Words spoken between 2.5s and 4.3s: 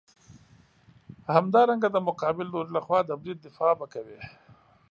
لوري لخوا د برید دفاع به کوې.